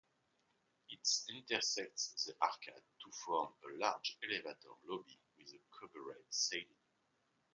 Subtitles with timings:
[0.89, 6.79] It intersects the arcade to form a large elevator lobby with a coffered ceiling.